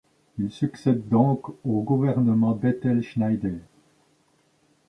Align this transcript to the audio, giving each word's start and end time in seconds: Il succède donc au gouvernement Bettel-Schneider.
Il 0.39 0.49
succède 0.49 1.07
donc 1.09 1.47
au 1.63 1.83
gouvernement 1.83 2.53
Bettel-Schneider. 2.55 3.59